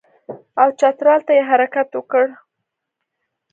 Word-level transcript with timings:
او 0.61 0.67
چترال 0.79 1.21
ته 1.27 1.31
یې 1.37 1.43
حرکت 1.49 1.89
وکړ. 1.95 2.25